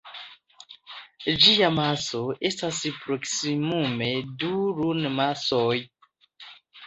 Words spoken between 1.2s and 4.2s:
Ĝia maso estas proksimume